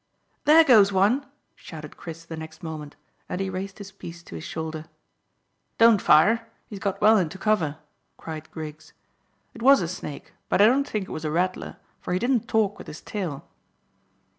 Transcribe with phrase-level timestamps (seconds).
[0.45, 2.95] "There goes one," shouted Chris the next moment,
[3.29, 4.85] and he raised his piece to his shoulder.
[5.77, 7.77] "Don't fire; he's got well into cover,"
[8.17, 8.93] cried Griggs.
[9.53, 12.47] "It was a snake, but I don't think it was a rattler, for he didn't
[12.47, 13.47] talk with his tail."